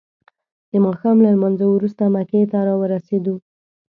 [0.71, 3.35] د ماښام له لمانځه وروسته مکې ته راورسیدو.